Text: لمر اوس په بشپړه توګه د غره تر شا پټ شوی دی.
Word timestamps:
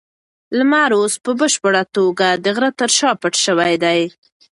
لمر 0.57 0.91
اوس 0.97 1.13
په 1.23 1.31
بشپړه 1.39 1.83
توګه 1.95 2.27
د 2.43 2.45
غره 2.55 2.69
تر 2.79 2.89
شا 2.97 3.11
پټ 3.21 3.33
شوی 3.45 3.73
دی. 3.83 3.99